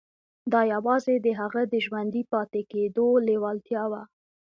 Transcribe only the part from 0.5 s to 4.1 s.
دا یوازې د هغه د ژوندي پاتې کېدو لېوالتیا وه